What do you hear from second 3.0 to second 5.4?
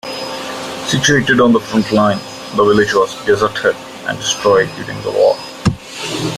deserted and destroyed during the war.